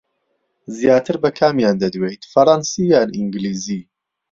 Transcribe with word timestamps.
زیاتر 0.79 1.15
بە 1.23 1.29
کامیان 1.39 1.75
دەدوێیت، 1.83 2.21
فەڕەنسی 2.31 2.83
یان 2.93 3.09
ئینگلیزی؟ 3.17 3.81